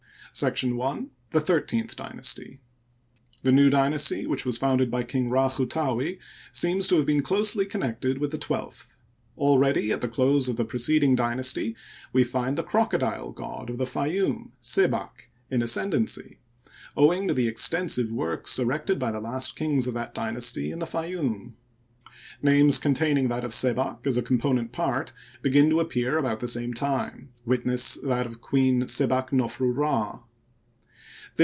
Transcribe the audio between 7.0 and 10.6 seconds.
been closely connected with the twelfth. Already, at the close of